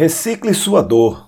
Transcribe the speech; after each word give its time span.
Recicle 0.00 0.54
sua 0.54 0.80
dor. 0.80 1.26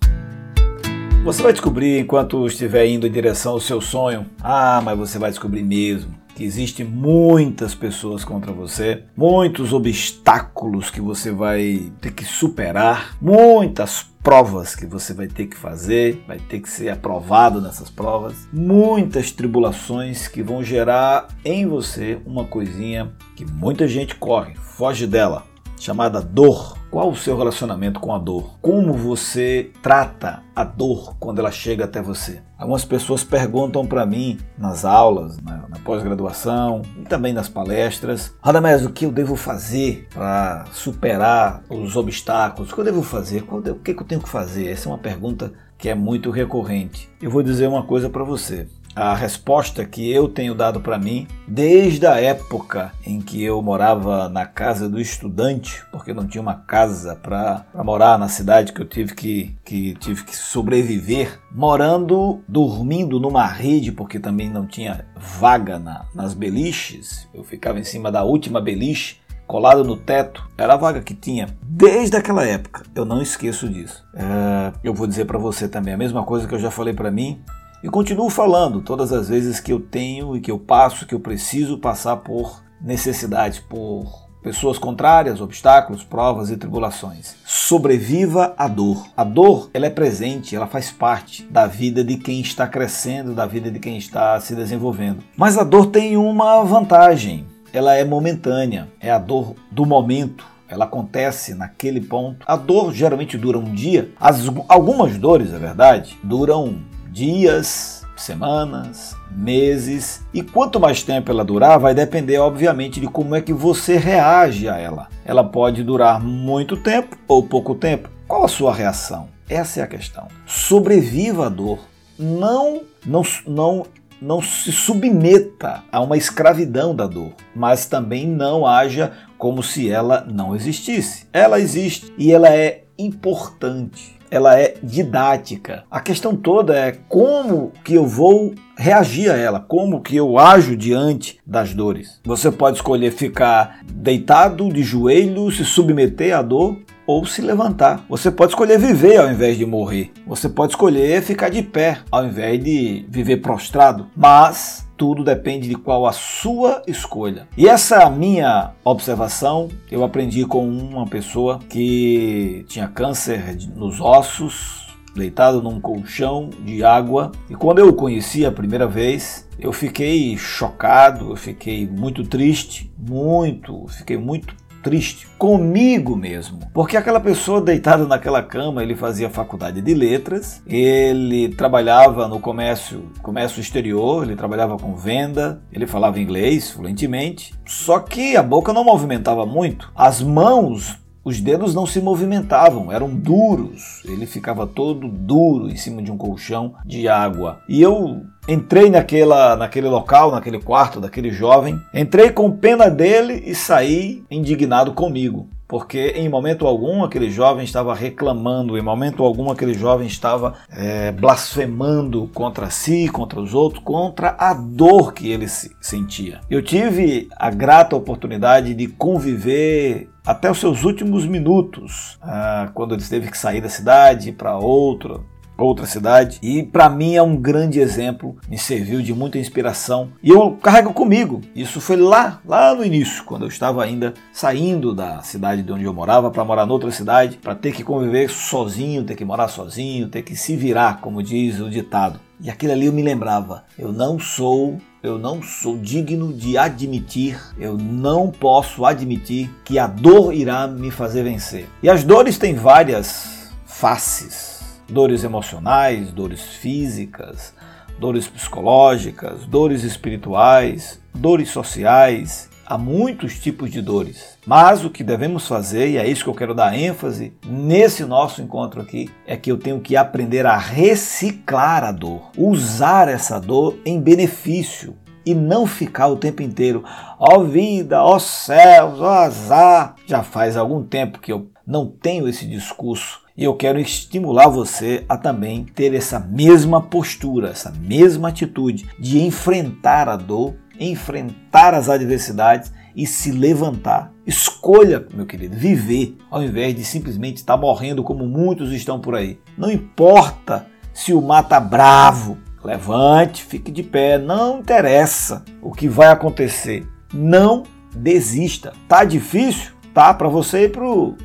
Você 1.24 1.42
vai 1.42 1.52
descobrir 1.52 1.98
enquanto 1.98 2.46
estiver 2.46 2.86
indo 2.86 3.06
em 3.06 3.12
direção 3.12 3.52
ao 3.52 3.60
seu 3.60 3.82
sonho. 3.82 4.24
Ah, 4.42 4.80
mas 4.82 4.96
você 4.96 5.18
vai 5.18 5.28
descobrir 5.28 5.62
mesmo 5.62 6.14
que 6.34 6.42
existem 6.42 6.86
muitas 6.86 7.74
pessoas 7.74 8.24
contra 8.24 8.50
você, 8.50 9.04
muitos 9.14 9.74
obstáculos 9.74 10.90
que 10.90 11.02
você 11.02 11.30
vai 11.30 11.92
ter 12.00 12.12
que 12.12 12.24
superar, 12.24 13.14
muitas 13.20 14.06
provas 14.22 14.74
que 14.74 14.86
você 14.86 15.12
vai 15.12 15.26
ter 15.26 15.48
que 15.48 15.56
fazer, 15.58 16.24
vai 16.26 16.38
ter 16.38 16.60
que 16.60 16.70
ser 16.70 16.88
aprovado 16.88 17.60
nessas 17.60 17.90
provas, 17.90 18.48
muitas 18.50 19.30
tribulações 19.30 20.26
que 20.26 20.42
vão 20.42 20.64
gerar 20.64 21.28
em 21.44 21.66
você 21.66 22.22
uma 22.24 22.46
coisinha 22.46 23.12
que 23.36 23.44
muita 23.44 23.86
gente 23.86 24.14
corre, 24.14 24.54
foge 24.54 25.06
dela, 25.06 25.44
chamada 25.78 26.22
dor. 26.22 26.80
Qual 26.92 27.08
o 27.08 27.16
seu 27.16 27.38
relacionamento 27.38 27.98
com 27.98 28.14
a 28.14 28.18
dor? 28.18 28.50
Como 28.60 28.92
você 28.92 29.70
trata 29.80 30.42
a 30.54 30.62
dor 30.62 31.16
quando 31.18 31.38
ela 31.38 31.50
chega 31.50 31.86
até 31.86 32.02
você? 32.02 32.42
Algumas 32.58 32.84
pessoas 32.84 33.24
perguntam 33.24 33.86
para 33.86 34.04
mim 34.04 34.38
nas 34.58 34.84
aulas, 34.84 35.38
na, 35.38 35.66
na 35.68 35.78
pós-graduação 35.78 36.82
e 37.00 37.04
também 37.06 37.32
nas 37.32 37.48
palestras: 37.48 38.34
Radamés, 38.42 38.84
o 38.84 38.90
que 38.90 39.06
eu 39.06 39.10
devo 39.10 39.36
fazer 39.36 40.06
para 40.12 40.66
superar 40.70 41.62
os 41.70 41.96
obstáculos? 41.96 42.70
O 42.70 42.74
que 42.74 42.80
eu 42.82 42.84
devo 42.84 43.02
fazer? 43.02 43.42
O 43.48 43.62
que 43.76 43.92
eu 43.92 44.04
tenho 44.04 44.20
que 44.20 44.28
fazer? 44.28 44.70
Essa 44.70 44.90
é 44.90 44.92
uma 44.92 44.98
pergunta 44.98 45.50
que 45.78 45.88
é 45.88 45.94
muito 45.94 46.30
recorrente. 46.30 47.08
Eu 47.22 47.30
vou 47.30 47.42
dizer 47.42 47.68
uma 47.68 47.84
coisa 47.84 48.10
para 48.10 48.22
você 48.22 48.68
a 48.94 49.14
resposta 49.14 49.84
que 49.84 50.10
eu 50.10 50.28
tenho 50.28 50.54
dado 50.54 50.80
para 50.80 50.98
mim 50.98 51.26
desde 51.48 52.06
a 52.06 52.20
época 52.20 52.92
em 53.06 53.20
que 53.20 53.42
eu 53.42 53.60
morava 53.62 54.28
na 54.28 54.44
casa 54.44 54.88
do 54.88 55.00
estudante, 55.00 55.82
porque 55.90 56.12
não 56.12 56.26
tinha 56.26 56.42
uma 56.42 56.54
casa 56.54 57.16
para 57.16 57.64
morar 57.74 58.18
na 58.18 58.28
cidade 58.28 58.72
que 58.72 58.80
eu 58.80 58.86
tive 58.86 59.14
que, 59.14 59.56
que 59.64 59.94
tive 59.94 60.24
que 60.24 60.36
sobreviver, 60.36 61.40
morando, 61.50 62.42
dormindo 62.46 63.18
numa 63.18 63.46
rede, 63.46 63.92
porque 63.92 64.18
também 64.18 64.50
não 64.50 64.66
tinha 64.66 65.06
vaga 65.16 65.78
na, 65.78 66.06
nas 66.14 66.34
beliches. 66.34 67.28
Eu 67.32 67.44
ficava 67.44 67.78
em 67.78 67.84
cima 67.84 68.10
da 68.10 68.22
última 68.24 68.60
beliche 68.60 69.22
colado 69.46 69.84
no 69.84 69.96
teto, 69.96 70.48
era 70.56 70.72
a 70.72 70.76
vaga 70.78 71.02
que 71.02 71.14
tinha. 71.14 71.46
Desde 71.62 72.16
aquela 72.16 72.42
época, 72.46 72.84
eu 72.94 73.04
não 73.04 73.20
esqueço 73.20 73.68
disso. 73.68 74.02
É, 74.14 74.72
eu 74.82 74.94
vou 74.94 75.06
dizer 75.06 75.26
para 75.26 75.38
você 75.38 75.68
também 75.68 75.92
a 75.92 75.98
mesma 75.98 76.24
coisa 76.24 76.48
que 76.48 76.54
eu 76.54 76.58
já 76.58 76.70
falei 76.70 76.94
para 76.94 77.10
mim 77.10 77.42
e 77.82 77.88
continuo 77.88 78.30
falando 78.30 78.80
todas 78.80 79.12
as 79.12 79.28
vezes 79.28 79.58
que 79.58 79.72
eu 79.72 79.80
tenho 79.80 80.36
e 80.36 80.40
que 80.40 80.50
eu 80.50 80.58
passo, 80.58 81.04
que 81.04 81.14
eu 81.14 81.20
preciso 81.20 81.78
passar 81.78 82.18
por 82.18 82.62
necessidades, 82.80 83.58
por 83.58 84.22
pessoas 84.40 84.78
contrárias, 84.78 85.40
obstáculos, 85.40 86.04
provas 86.04 86.50
e 86.50 86.56
tribulações. 86.56 87.34
Sobreviva 87.44 88.54
a 88.56 88.68
dor. 88.68 89.06
A 89.16 89.24
dor, 89.24 89.70
ela 89.74 89.86
é 89.86 89.90
presente, 89.90 90.54
ela 90.54 90.66
faz 90.66 90.90
parte 90.90 91.44
da 91.44 91.66
vida 91.66 92.04
de 92.04 92.16
quem 92.16 92.40
está 92.40 92.66
crescendo, 92.66 93.34
da 93.34 93.46
vida 93.46 93.70
de 93.70 93.78
quem 93.78 93.96
está 93.96 94.38
se 94.40 94.54
desenvolvendo. 94.54 95.22
Mas 95.36 95.58
a 95.58 95.64
dor 95.64 95.86
tem 95.86 96.16
uma 96.16 96.62
vantagem. 96.62 97.46
Ela 97.72 97.94
é 97.94 98.04
momentânea, 98.04 98.88
é 99.00 99.10
a 99.10 99.18
dor 99.18 99.54
do 99.70 99.86
momento, 99.86 100.44
ela 100.68 100.84
acontece 100.84 101.54
naquele 101.54 102.00
ponto. 102.00 102.44
A 102.46 102.56
dor 102.56 102.92
geralmente 102.92 103.36
dura 103.36 103.58
um 103.58 103.74
dia. 103.74 104.10
As, 104.18 104.46
algumas 104.68 105.16
dores, 105.18 105.52
é 105.52 105.58
verdade, 105.58 106.18
duram 106.22 106.80
dias, 107.12 108.06
semanas, 108.16 109.14
meses. 109.30 110.24
E 110.32 110.42
quanto 110.42 110.80
mais 110.80 111.02
tempo 111.02 111.30
ela 111.30 111.44
durar, 111.44 111.78
vai 111.78 111.94
depender, 111.94 112.38
obviamente, 112.38 112.98
de 112.98 113.06
como 113.06 113.34
é 113.34 113.40
que 113.40 113.52
você 113.52 113.96
reage 113.96 114.68
a 114.68 114.78
ela. 114.78 115.08
Ela 115.24 115.44
pode 115.44 115.84
durar 115.84 116.20
muito 116.20 116.76
tempo 116.76 117.16
ou 117.28 117.42
pouco 117.42 117.74
tempo. 117.74 118.08
Qual 118.26 118.44
a 118.44 118.48
sua 118.48 118.72
reação? 118.72 119.28
Essa 119.48 119.80
é 119.80 119.82
a 119.82 119.86
questão. 119.86 120.28
Sobreviva 120.46 121.46
à 121.46 121.48
dor. 121.50 121.78
Não, 122.18 122.82
não, 123.04 123.22
não 123.46 123.86
não 124.20 124.40
se 124.40 124.70
submeta 124.70 125.82
a 125.90 126.00
uma 126.00 126.16
escravidão 126.16 126.94
da 126.94 127.08
dor, 127.08 127.32
mas 127.56 127.86
também 127.86 128.24
não 128.24 128.64
haja 128.64 129.12
como 129.36 129.64
se 129.64 129.90
ela 129.90 130.24
não 130.30 130.54
existisse. 130.54 131.26
Ela 131.32 131.58
existe 131.58 132.14
e 132.16 132.30
ela 132.30 132.48
é 132.48 132.84
importante 132.96 134.21
ela 134.32 134.58
é 134.58 134.76
didática. 134.82 135.84
A 135.90 136.00
questão 136.00 136.34
toda 136.34 136.74
é 136.74 136.96
como 137.06 137.70
que 137.84 137.92
eu 137.92 138.06
vou 138.06 138.54
reagir 138.78 139.30
a 139.30 139.36
ela, 139.36 139.60
como 139.60 140.00
que 140.00 140.16
eu 140.16 140.38
ajo 140.38 140.74
diante 140.74 141.38
das 141.46 141.74
dores. 141.74 142.18
Você 142.24 142.50
pode 142.50 142.78
escolher 142.78 143.12
ficar 143.12 143.80
deitado 143.84 144.72
de 144.72 144.82
joelhos, 144.82 145.58
se 145.58 145.66
submeter 145.66 146.34
à 146.34 146.40
dor 146.40 146.78
ou 147.06 147.24
se 147.26 147.42
levantar. 147.42 148.04
Você 148.08 148.30
pode 148.30 148.52
escolher 148.52 148.78
viver 148.78 149.18
ao 149.18 149.30
invés 149.30 149.56
de 149.56 149.66
morrer. 149.66 150.10
Você 150.26 150.48
pode 150.48 150.72
escolher 150.72 151.22
ficar 151.22 151.48
de 151.48 151.62
pé 151.62 151.98
ao 152.10 152.26
invés 152.26 152.62
de 152.62 153.06
viver 153.08 153.38
prostrado. 153.38 154.06
Mas 154.16 154.86
tudo 154.96 155.24
depende 155.24 155.68
de 155.68 155.74
qual 155.74 156.06
a 156.06 156.12
sua 156.12 156.82
escolha. 156.86 157.48
E 157.56 157.68
essa 157.68 158.08
minha 158.08 158.72
observação 158.84 159.68
eu 159.90 160.04
aprendi 160.04 160.44
com 160.44 160.66
uma 160.66 161.06
pessoa 161.06 161.58
que 161.68 162.64
tinha 162.68 162.86
câncer 162.86 163.56
nos 163.74 164.00
ossos, 164.00 164.82
deitado 165.14 165.62
num 165.62 165.80
colchão 165.80 166.50
de 166.64 166.84
água. 166.84 167.32
E 167.50 167.54
quando 167.54 167.80
eu 167.80 167.88
o 167.88 167.92
conheci 167.92 168.46
a 168.46 168.52
primeira 168.52 168.86
vez, 168.86 169.48
eu 169.58 169.72
fiquei 169.72 170.36
chocado, 170.36 171.30
eu 171.30 171.36
fiquei 171.36 171.86
muito 171.86 172.24
triste, 172.24 172.92
muito, 172.98 173.86
fiquei 173.88 174.16
muito 174.16 174.54
triste 174.82 175.28
comigo 175.38 176.16
mesmo, 176.16 176.58
porque 176.72 176.96
aquela 176.96 177.20
pessoa 177.20 177.60
deitada 177.60 178.06
naquela 178.06 178.42
cama, 178.42 178.82
ele 178.82 178.94
fazia 178.94 179.30
faculdade 179.30 179.80
de 179.80 179.94
letras, 179.94 180.62
ele 180.66 181.48
trabalhava 181.50 182.28
no 182.28 182.40
comércio, 182.40 183.10
comércio 183.22 183.60
exterior, 183.60 184.24
ele 184.24 184.36
trabalhava 184.36 184.76
com 184.76 184.94
venda, 184.96 185.62
ele 185.72 185.86
falava 185.86 186.20
inglês 186.20 186.70
fluentemente, 186.70 187.54
só 187.64 187.98
que 187.98 188.36
a 188.36 188.42
boca 188.42 188.72
não 188.72 188.84
movimentava 188.84 189.46
muito, 189.46 189.90
as 189.94 190.20
mãos 190.20 191.00
os 191.24 191.40
dedos 191.40 191.72
não 191.72 191.86
se 191.86 192.00
movimentavam, 192.00 192.90
eram 192.90 193.08
duros. 193.08 194.02
Ele 194.04 194.26
ficava 194.26 194.66
todo 194.66 195.06
duro 195.06 195.68
em 195.68 195.76
cima 195.76 196.02
de 196.02 196.10
um 196.10 196.16
colchão 196.16 196.74
de 196.84 197.06
água. 197.08 197.60
E 197.68 197.80
eu 197.80 198.24
entrei 198.48 198.90
naquela, 198.90 199.56
naquele 199.56 199.88
local, 199.88 200.30
naquele 200.30 200.60
quarto 200.60 201.00
daquele 201.00 201.30
jovem, 201.30 201.80
entrei 201.94 202.30
com 202.30 202.50
pena 202.50 202.90
dele 202.90 203.42
e 203.46 203.54
saí 203.54 204.24
indignado 204.30 204.92
comigo 204.92 205.48
porque 205.72 206.08
em 206.16 206.28
momento 206.28 206.66
algum 206.66 207.02
aquele 207.02 207.30
jovem 207.30 207.64
estava 207.64 207.94
reclamando, 207.94 208.76
em 208.76 208.82
momento 208.82 209.24
algum 209.24 209.50
aquele 209.50 209.72
jovem 209.72 210.06
estava 210.06 210.52
é, 210.70 211.10
blasfemando 211.12 212.28
contra 212.34 212.68
si, 212.68 213.08
contra 213.08 213.40
os 213.40 213.54
outros, 213.54 213.82
contra 213.82 214.36
a 214.38 214.52
dor 214.52 215.14
que 215.14 215.32
ele 215.32 215.48
sentia. 215.48 216.42
Eu 216.50 216.60
tive 216.60 217.26
a 217.38 217.48
grata 217.48 217.96
oportunidade 217.96 218.74
de 218.74 218.86
conviver 218.86 220.10
até 220.26 220.50
os 220.50 220.58
seus 220.58 220.84
últimos 220.84 221.24
minutos, 221.24 222.18
ah, 222.20 222.70
quando 222.74 222.94
ele 222.94 223.02
teve 223.02 223.30
que 223.30 223.38
sair 223.38 223.62
da 223.62 223.70
cidade 223.70 224.30
para 224.30 224.58
outra, 224.58 225.20
outra 225.56 225.86
cidade. 225.86 226.38
E 226.42 226.62
para 226.62 226.88
mim 226.88 227.14
é 227.14 227.22
um 227.22 227.36
grande 227.36 227.80
exemplo, 227.80 228.36
me 228.48 228.58
serviu 228.58 229.02
de 229.02 229.12
muita 229.14 229.38
inspiração 229.38 230.10
e 230.22 230.30
eu 230.30 230.52
carrego 230.62 230.92
comigo. 230.92 231.40
Isso 231.54 231.80
foi 231.80 231.96
lá, 231.96 232.40
lá 232.46 232.74
no 232.74 232.84
início, 232.84 233.24
quando 233.24 233.42
eu 233.42 233.48
estava 233.48 233.82
ainda 233.82 234.14
saindo 234.32 234.94
da 234.94 235.22
cidade 235.22 235.62
de 235.62 235.72
onde 235.72 235.84
eu 235.84 235.94
morava 235.94 236.30
para 236.30 236.44
morar 236.44 236.66
noutra 236.66 236.90
cidade, 236.90 237.36
para 237.36 237.54
ter 237.54 237.72
que 237.72 237.84
conviver 237.84 238.30
sozinho, 238.30 239.04
ter 239.04 239.14
que 239.14 239.24
morar 239.24 239.48
sozinho, 239.48 240.08
ter 240.08 240.22
que 240.22 240.36
se 240.36 240.56
virar, 240.56 241.00
como 241.00 241.22
diz 241.22 241.60
o 241.60 241.70
ditado. 241.70 242.18
E 242.40 242.50
aquilo 242.50 242.72
ali 242.72 242.86
eu 242.86 242.92
me 242.92 243.02
lembrava, 243.02 243.64
eu 243.78 243.92
não 243.92 244.18
sou 244.18 244.78
eu 245.02 245.18
não 245.18 245.42
sou 245.42 245.76
digno 245.76 246.32
de 246.32 246.56
admitir, 246.56 247.36
eu 247.58 247.76
não 247.76 248.30
posso 248.30 248.84
admitir 248.84 249.50
que 249.64 249.76
a 249.76 249.88
dor 249.88 250.32
irá 250.32 250.68
me 250.68 250.92
fazer 250.92 251.24
vencer. 251.24 251.66
E 251.82 251.90
as 251.90 252.04
dores 252.04 252.38
têm 252.38 252.54
várias 252.54 253.50
faces 253.66 254.61
dores 254.92 255.24
emocionais, 255.24 256.12
dores 256.12 256.42
físicas, 256.42 257.54
dores 257.98 258.28
psicológicas, 258.28 259.46
dores 259.46 259.82
espirituais, 259.82 261.00
dores 261.14 261.48
sociais. 261.48 262.50
Há 262.64 262.78
muitos 262.78 263.38
tipos 263.38 263.70
de 263.70 263.82
dores. 263.82 264.38
Mas 264.46 264.84
o 264.84 264.90
que 264.90 265.02
devemos 265.02 265.48
fazer, 265.48 265.88
e 265.88 265.96
é 265.96 266.06
isso 266.06 266.24
que 266.24 266.30
eu 266.30 266.34
quero 266.34 266.54
dar 266.54 266.78
ênfase 266.78 267.32
nesse 267.46 268.04
nosso 268.04 268.40
encontro 268.40 268.80
aqui, 268.80 269.10
é 269.26 269.36
que 269.36 269.50
eu 269.50 269.58
tenho 269.58 269.80
que 269.80 269.96
aprender 269.96 270.46
a 270.46 270.56
reciclar 270.56 271.84
a 271.84 271.92
dor, 271.92 272.30
usar 272.36 273.08
essa 273.08 273.40
dor 273.40 273.76
em 273.84 274.00
benefício 274.00 274.96
e 275.24 275.34
não 275.34 275.66
ficar 275.66 276.08
o 276.08 276.16
tempo 276.16 276.42
inteiro, 276.42 276.82
ó 277.18 277.38
oh 277.38 277.44
vida, 277.44 278.02
ó 278.02 278.16
oh 278.16 278.20
céus, 278.20 279.00
ó 279.00 279.04
oh 279.04 279.08
azar. 279.08 279.94
Já 280.06 280.22
faz 280.22 280.56
algum 280.56 280.82
tempo 280.82 281.20
que 281.20 281.32
eu 281.32 281.50
não 281.66 281.86
tenho 281.86 282.28
esse 282.28 282.46
discurso 282.46 283.21
e 283.36 283.44
eu 283.44 283.54
quero 283.54 283.80
estimular 283.80 284.48
você 284.48 285.04
a 285.08 285.16
também 285.16 285.64
ter 285.64 285.94
essa 285.94 286.18
mesma 286.18 286.80
postura, 286.80 287.50
essa 287.50 287.70
mesma 287.70 288.28
atitude 288.28 288.88
de 288.98 289.22
enfrentar 289.22 290.08
a 290.08 290.16
dor, 290.16 290.54
enfrentar 290.78 291.74
as 291.74 291.88
adversidades 291.88 292.72
e 292.94 293.06
se 293.06 293.30
levantar. 293.30 294.12
Escolha 294.26 295.06
meu 295.14 295.26
querido, 295.26 295.56
viver 295.56 296.16
ao 296.30 296.42
invés 296.42 296.74
de 296.74 296.84
simplesmente 296.84 297.38
estar 297.38 297.56
morrendo 297.56 298.04
como 298.04 298.26
muitos 298.26 298.72
estão 298.72 299.00
por 299.00 299.14
aí. 299.14 299.38
Não 299.56 299.70
importa 299.70 300.66
se 300.92 301.12
o 301.14 301.22
mar 301.22 301.42
está 301.42 301.58
bravo, 301.58 302.38
levante, 302.62 303.42
fique 303.42 303.70
de 303.70 303.82
pé, 303.82 304.18
não 304.18 304.60
interessa 304.60 305.44
o 305.60 305.72
que 305.72 305.88
vai 305.88 306.08
acontecer. 306.08 306.86
Não 307.12 307.64
desista. 307.94 308.72
Tá 308.88 309.04
difícil? 309.04 309.72
Tá 309.94 310.14
para 310.14 310.28
você 310.28 310.72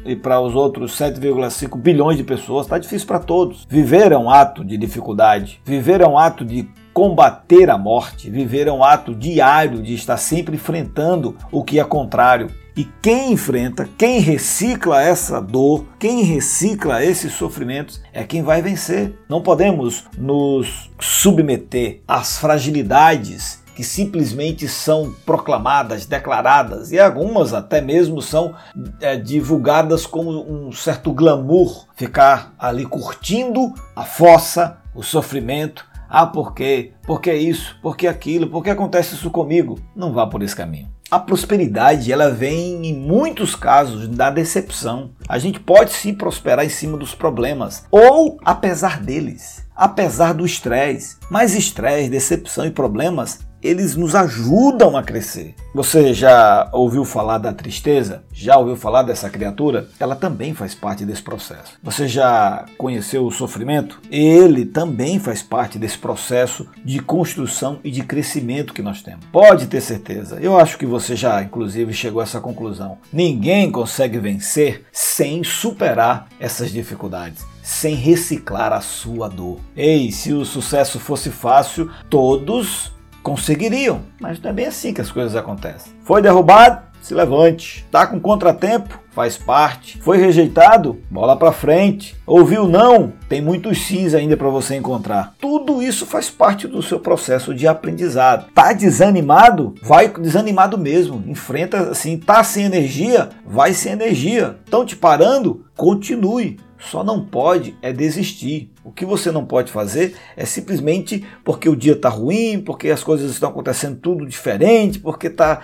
e 0.05 0.15
para 0.15 0.41
os 0.41 0.53
outros 0.53 0.97
7,5 0.97 1.77
bilhões 1.77 2.17
de 2.17 2.23
pessoas, 2.23 2.67
tá 2.67 2.77
difícil 2.77 3.07
para 3.07 3.19
todos. 3.19 3.65
Viver 3.69 4.11
é 4.11 4.17
um 4.17 4.29
ato 4.29 4.63
de 4.65 4.77
dificuldade. 4.77 5.61
Viver 5.63 6.01
é 6.01 6.07
um 6.07 6.17
ato 6.17 6.43
de 6.43 6.67
combater 6.93 7.69
a 7.69 7.77
morte. 7.77 8.29
Viver 8.29 8.67
é 8.67 8.71
um 8.71 8.83
ato 8.83 9.15
diário 9.15 9.81
de 9.81 9.93
estar 9.93 10.17
sempre 10.17 10.55
enfrentando 10.55 11.37
o 11.49 11.63
que 11.63 11.79
é 11.79 11.83
contrário. 11.83 12.49
E 12.75 12.83
quem 13.01 13.31
enfrenta, 13.31 13.87
quem 13.97 14.19
recicla 14.19 15.01
essa 15.01 15.39
dor, 15.41 15.85
quem 15.97 16.23
recicla 16.23 17.03
esses 17.03 17.33
sofrimentos 17.33 18.03
é 18.11 18.23
quem 18.23 18.43
vai 18.43 18.61
vencer. 18.61 19.17
Não 19.29 19.41
podemos 19.41 20.03
nos 20.17 20.91
submeter 20.99 22.01
às 22.07 22.37
fragilidades 22.37 23.63
que 23.77 23.83
simplesmente 23.83 24.67
são 24.67 25.13
proclamadas, 25.23 26.07
declaradas 26.07 26.91
e 26.91 26.99
algumas 26.99 27.53
até 27.53 27.79
mesmo 27.79 28.23
são 28.23 28.55
é, 28.99 29.15
divulgadas 29.15 30.07
com 30.07 30.25
um 30.25 30.71
certo 30.71 31.13
glamour, 31.13 31.85
ficar 31.95 32.55
ali 32.57 32.87
curtindo 32.87 33.71
a 33.95 34.03
fossa, 34.03 34.79
o 34.95 35.03
sofrimento. 35.03 35.85
Ah, 36.09 36.25
por 36.25 36.55
quê? 36.55 36.93
Por 37.05 37.21
que 37.21 37.31
isso? 37.31 37.77
Por 37.79 37.95
que 37.95 38.07
aquilo? 38.07 38.47
Por 38.47 38.63
que 38.63 38.71
acontece 38.71 39.13
isso 39.13 39.29
comigo? 39.29 39.79
Não 39.95 40.11
vá 40.11 40.25
por 40.25 40.41
esse 40.41 40.55
caminho. 40.55 40.89
A 41.11 41.19
prosperidade, 41.19 42.11
ela 42.11 42.31
vem 42.31 42.83
em 42.83 42.95
muitos 42.95 43.55
casos 43.55 44.07
da 44.07 44.31
decepção. 44.31 45.11
A 45.29 45.37
gente 45.37 45.59
pode 45.59 45.91
sim 45.91 46.15
prosperar 46.15 46.65
em 46.65 46.69
cima 46.69 46.97
dos 46.97 47.13
problemas 47.13 47.85
ou 47.91 48.39
apesar 48.43 48.99
deles, 48.99 49.63
apesar 49.75 50.33
do 50.33 50.45
estresse. 50.45 51.17
Mas 51.29 51.53
estresse, 51.53 52.09
decepção 52.09 52.65
e 52.65 52.71
problemas 52.71 53.45
eles 53.61 53.95
nos 53.95 54.15
ajudam 54.15 54.95
a 54.97 55.03
crescer. 55.03 55.55
Você 55.73 56.13
já 56.13 56.69
ouviu 56.71 57.03
falar 57.05 57.37
da 57.37 57.53
tristeza? 57.53 58.23
Já 58.31 58.57
ouviu 58.57 58.75
falar 58.75 59.03
dessa 59.03 59.29
criatura? 59.29 59.87
Ela 59.99 60.15
também 60.15 60.53
faz 60.53 60.73
parte 60.73 61.05
desse 61.05 61.21
processo. 61.21 61.77
Você 61.83 62.07
já 62.07 62.65
conheceu 62.77 63.25
o 63.25 63.31
sofrimento? 63.31 63.99
Ele 64.09 64.65
também 64.65 65.19
faz 65.19 65.41
parte 65.41 65.77
desse 65.77 65.97
processo 65.97 66.67
de 66.83 66.99
construção 66.99 67.79
e 67.83 67.91
de 67.91 68.03
crescimento 68.03 68.73
que 68.73 68.81
nós 68.81 69.01
temos. 69.01 69.25
Pode 69.31 69.67
ter 69.67 69.81
certeza. 69.81 70.39
Eu 70.41 70.57
acho 70.57 70.77
que 70.77 70.85
você 70.85 71.15
já, 71.15 71.41
inclusive, 71.41 71.93
chegou 71.93 72.21
a 72.21 72.23
essa 72.23 72.39
conclusão. 72.39 72.97
Ninguém 73.11 73.71
consegue 73.71 74.17
vencer 74.19 74.85
sem 74.91 75.43
superar 75.43 76.27
essas 76.39 76.71
dificuldades 76.71 77.45
sem 77.67 77.95
reciclar 77.95 78.71
a 78.71 78.79
sua 78.79 79.27
dor. 79.27 79.59
Ei, 79.75 80.09
se 80.09 80.31
o 80.31 80.45
sucesso 80.45 81.01
fosse 81.01 81.29
fácil, 81.29 81.91
todos 82.09 82.93
conseguiriam, 83.27 83.99
mas 84.21 84.39
não 84.39 84.49
é 84.49 84.53
bem 84.53 84.67
assim 84.67 84.93
que 84.93 85.01
as 85.01 85.11
coisas 85.11 85.35
acontecem. 85.35 85.91
Foi 86.01 86.21
derrubado? 86.21 86.87
Se 87.01 87.13
levante. 87.13 87.85
Tá 87.91 88.07
com 88.07 88.21
contratempo? 88.21 88.99
Faz 89.11 89.37
parte. 89.37 89.97
Foi 90.01 90.17
rejeitado? 90.17 91.01
Bola 91.11 91.35
para 91.35 91.51
frente. 91.51 92.15
Ouviu 92.25 92.67
não? 92.67 93.11
Tem 93.27 93.41
muitos 93.41 93.79
sims 93.79 94.13
ainda 94.13 94.37
para 94.37 94.49
você 94.49 94.75
encontrar. 94.75 95.33
Tudo 95.39 95.81
isso 95.81 96.05
faz 96.05 96.29
parte 96.29 96.67
do 96.67 96.81
seu 96.81 96.99
processo 96.99 97.53
de 97.53 97.67
aprendizado. 97.67 98.49
Tá 98.53 98.71
desanimado? 98.71 99.75
Vai 99.81 100.07
desanimado 100.07 100.77
mesmo. 100.77 101.23
Enfrenta 101.27 101.89
assim, 101.91 102.17
tá 102.17 102.43
sem 102.43 102.63
energia? 102.63 103.29
Vai 103.45 103.73
sem 103.73 103.91
energia. 103.91 104.57
Estão 104.63 104.85
te 104.85 104.95
parando? 104.95 105.65
Continue. 105.75 106.57
Só 106.79 107.03
não 107.03 107.23
pode 107.25 107.75
é 107.81 107.91
desistir. 107.91 108.71
O 108.83 108.91
que 108.91 109.05
você 109.05 109.31
não 109.31 109.45
pode 109.45 109.71
fazer 109.71 110.15
é 110.35 110.45
simplesmente 110.45 111.25
porque 111.43 111.67
o 111.67 111.75
dia 111.75 111.93
está 111.93 112.09
ruim, 112.09 112.61
porque 112.63 112.89
as 112.89 113.03
coisas 113.03 113.31
estão 113.31 113.49
acontecendo 113.49 113.97
tudo 113.97 114.25
diferente, 114.25 114.99
porque 114.99 115.29
tá. 115.29 115.61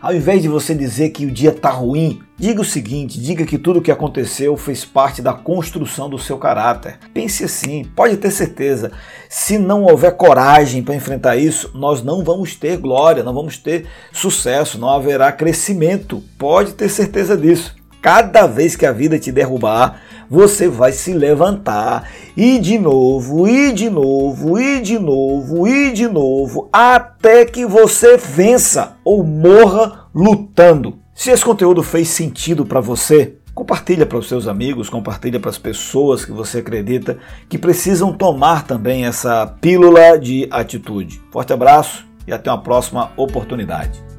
Ao 0.00 0.14
invés 0.14 0.42
de 0.42 0.48
você 0.48 0.74
dizer 0.74 1.10
que 1.10 1.24
o 1.24 1.30
dia 1.30 1.48
está 1.48 1.70
ruim, 1.70 2.20
diga 2.36 2.60
o 2.60 2.64
seguinte: 2.64 3.18
diga 3.18 3.46
que 3.46 3.56
tudo 3.56 3.78
o 3.78 3.82
que 3.82 3.90
aconteceu 3.90 4.54
fez 4.54 4.84
parte 4.84 5.22
da 5.22 5.32
construção 5.32 6.10
do 6.10 6.18
seu 6.18 6.36
caráter. 6.36 6.98
Pense 7.14 7.42
assim, 7.42 7.84
pode 7.96 8.18
ter 8.18 8.30
certeza. 8.30 8.92
Se 9.30 9.58
não 9.58 9.84
houver 9.84 10.14
coragem 10.14 10.82
para 10.82 10.94
enfrentar 10.94 11.36
isso, 11.36 11.70
nós 11.74 12.02
não 12.02 12.22
vamos 12.22 12.54
ter 12.54 12.76
glória, 12.76 13.22
não 13.24 13.32
vamos 13.32 13.56
ter 13.56 13.86
sucesso, 14.12 14.78
não 14.78 14.90
haverá 14.90 15.32
crescimento. 15.32 16.22
Pode 16.38 16.74
ter 16.74 16.90
certeza 16.90 17.34
disso. 17.34 17.74
Cada 18.02 18.46
vez 18.46 18.76
que 18.76 18.84
a 18.84 18.92
vida 18.92 19.18
te 19.18 19.32
derrubar, 19.32 20.02
você 20.30 20.68
vai 20.68 20.92
se 20.92 21.12
levantar 21.12 22.10
e 22.36 22.58
de 22.58 22.78
novo, 22.78 23.48
e 23.48 23.72
de 23.72 23.88
novo, 23.90 24.58
e 24.58 24.80
de 24.80 24.98
novo, 24.98 25.68
e 25.68 25.92
de 25.92 26.08
novo, 26.08 26.68
até 26.72 27.44
que 27.44 27.64
você 27.64 28.16
vença 28.16 28.96
ou 29.04 29.22
morra 29.22 30.06
lutando. 30.14 30.98
Se 31.14 31.30
esse 31.30 31.44
conteúdo 31.44 31.82
fez 31.82 32.08
sentido 32.08 32.66
para 32.66 32.80
você, 32.80 33.36
compartilha 33.54 34.04
para 34.04 34.18
os 34.18 34.28
seus 34.28 34.48
amigos, 34.48 34.90
compartilha 34.90 35.38
para 35.38 35.50
as 35.50 35.58
pessoas 35.58 36.24
que 36.24 36.32
você 36.32 36.58
acredita 36.58 37.18
que 37.48 37.56
precisam 37.56 38.12
tomar 38.12 38.66
também 38.66 39.06
essa 39.06 39.46
pílula 39.60 40.18
de 40.18 40.48
atitude. 40.50 41.22
Forte 41.30 41.52
abraço 41.52 42.04
e 42.26 42.32
até 42.32 42.50
uma 42.50 42.60
próxima 42.60 43.12
oportunidade. 43.16 44.13